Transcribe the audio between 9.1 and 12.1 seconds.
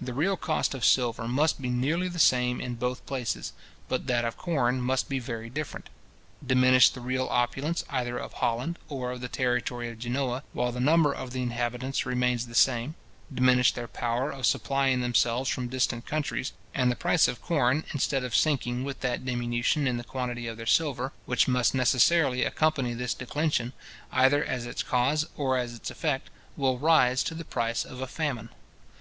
of the territory of Genoa, while the number of their inhabitants